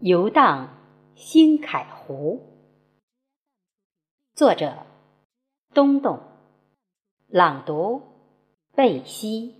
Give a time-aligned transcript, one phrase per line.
[0.00, 0.78] 游荡
[1.16, 2.40] 新凯湖，
[4.32, 4.86] 作者
[5.74, 6.20] 东东，
[7.26, 8.02] 朗读
[8.76, 9.56] 贝西。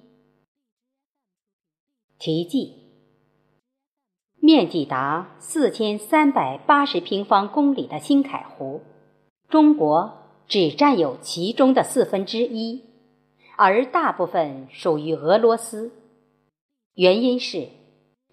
[2.20, 2.72] 题记：
[4.36, 8.82] 面积达四千三百八十平方公里的新凯湖，
[9.48, 12.84] 中国只占有其中的四分之一，
[13.56, 15.90] 而大部分属于俄罗斯。
[16.94, 17.77] 原因是。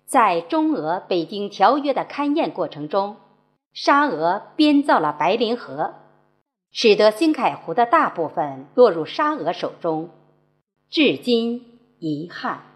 [0.05, 3.17] 在中俄《北京条约》的勘验过程中，
[3.73, 5.95] 沙俄编造了白令河，
[6.71, 10.11] 使得兴凯湖的大部分落入沙俄手中，
[10.89, 12.74] 至今遗憾。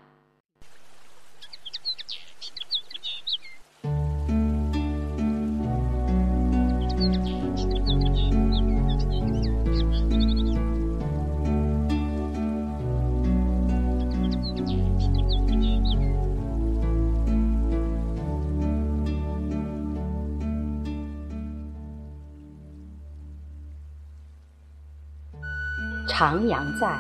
[26.09, 26.97] 徜徉在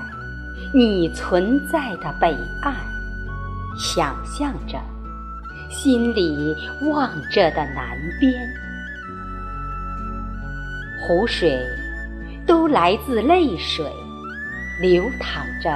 [0.71, 2.75] 你存在的北岸，
[3.75, 4.79] 想象着
[5.69, 6.55] 心里
[6.89, 8.33] 望着的南边，
[11.01, 11.59] 湖水
[12.45, 13.91] 都来自泪水，
[14.79, 15.69] 流淌着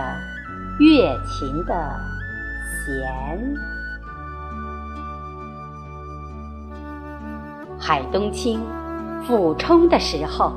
[0.80, 2.00] 月琴的
[2.86, 3.56] 弦。
[7.80, 8.61] 海东青
[9.26, 10.54] 俯冲的时候，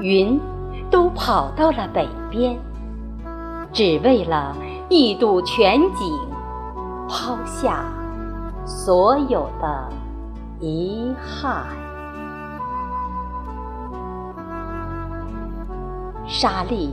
[0.00, 0.40] 云。
[0.90, 2.58] 都跑到了北边，
[3.72, 4.56] 只为了
[4.88, 6.18] 一睹全景，
[7.08, 7.84] 抛下
[8.64, 9.88] 所有的
[10.60, 11.64] 遗憾。
[16.26, 16.92] 沙粒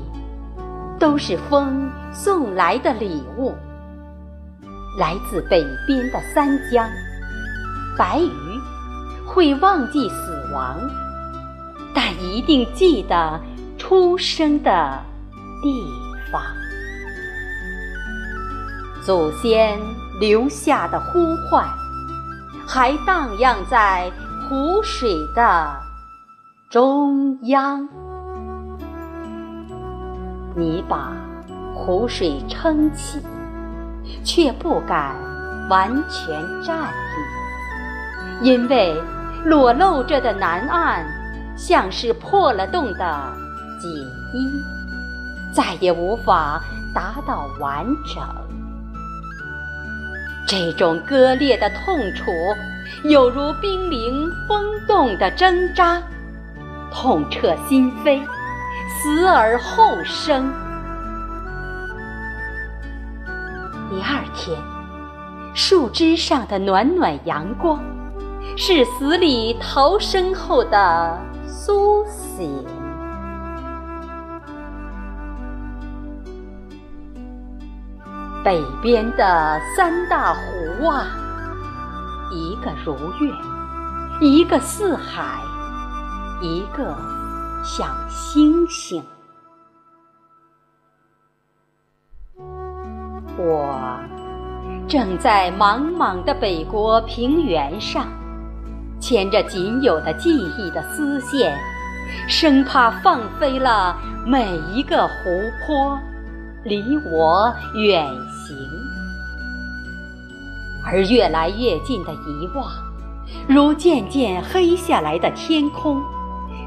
[1.00, 3.54] 都是风送来的礼物，
[5.00, 6.88] 来自北边的三江。
[7.98, 8.30] 白鱼
[9.26, 10.78] 会忘记死亡，
[11.96, 13.40] 但一定记得。
[13.94, 15.00] 出生的
[15.62, 15.86] 地
[16.32, 16.42] 方，
[19.06, 19.80] 祖先
[20.20, 21.64] 留下的呼唤，
[22.68, 24.12] 还荡漾在
[24.50, 25.76] 湖水的
[26.72, 27.88] 中央。
[30.56, 31.14] 你把
[31.76, 33.22] 湖水撑起，
[34.24, 35.16] 却不敢
[35.70, 36.92] 完全站
[38.42, 39.00] 立，因为
[39.46, 41.06] 裸露着的南岸，
[41.56, 43.34] 像是破了洞的。
[43.84, 43.92] 锦
[44.32, 44.64] 衣
[45.52, 46.64] 再也无法
[46.96, 48.24] 达到完整，
[50.48, 52.32] 这种割裂的痛楚，
[53.04, 56.02] 有如冰凌风动的针扎，
[56.94, 58.22] 痛彻心扉，
[58.88, 60.50] 死而后生。
[63.90, 64.58] 第二天，
[65.54, 67.84] 树枝上的暖暖阳光，
[68.56, 72.66] 是死里逃生后的苏醒。
[78.44, 81.08] 北边的三大湖啊，
[82.30, 83.34] 一个如月，
[84.20, 85.40] 一个似海，
[86.42, 86.94] 一个
[87.64, 89.02] 像星星。
[93.38, 93.98] 我
[94.90, 98.06] 正在茫茫的北国平原上，
[99.00, 101.58] 牵着仅有的记忆的丝线，
[102.28, 105.14] 生怕放飞了每一个湖
[105.66, 105.98] 泊，
[106.64, 108.06] 离我远。
[108.46, 108.58] 行，
[110.86, 112.70] 而越来越近的遗忘，
[113.48, 116.02] 如渐渐黑下来的天空，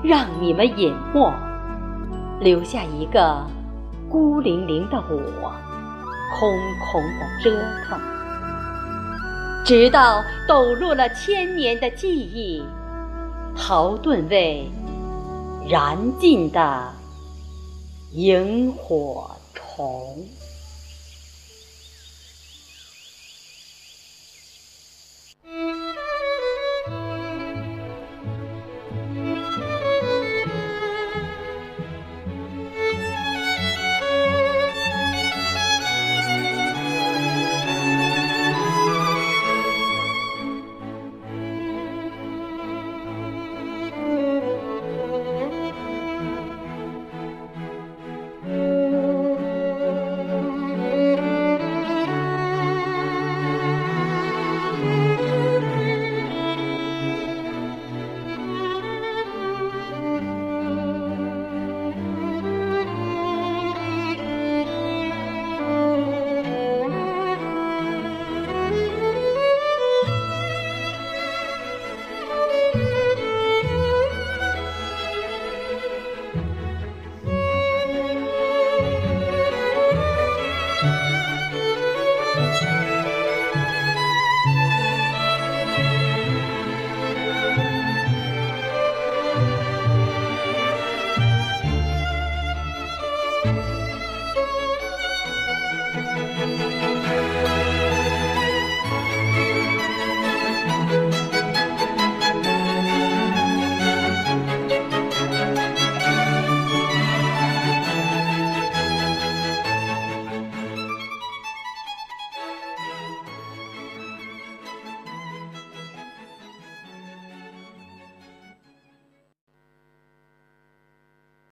[0.03, 1.31] 让你们隐没，
[2.41, 3.45] 留下一个
[4.09, 5.53] 孤零零的我，
[6.39, 8.01] 空空的折腾，
[9.65, 12.63] 直到抖落了千年的记忆，
[13.55, 14.71] 逃遁为
[15.69, 16.91] 燃尽的
[18.13, 19.31] 萤火
[19.77, 20.46] 红。